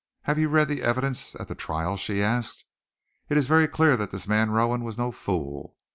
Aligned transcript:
"Have 0.23 0.39
you 0.39 0.49
read 0.49 0.67
the 0.67 0.81
evidence 0.81 1.35
at 1.35 1.47
the 1.47 1.53
trial?" 1.53 1.95
she 1.95 2.23
asked. 2.23 2.65
"It 3.29 3.37
is 3.37 3.45
very 3.45 3.67
clear 3.67 3.95
that 3.97 4.09
this 4.09 4.27
man 4.27 4.49
Rowan 4.49 4.83
was 4.83 4.97
no 4.97 5.11
fool. 5.11 5.77